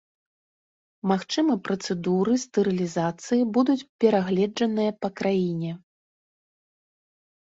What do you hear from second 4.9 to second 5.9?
па краіне.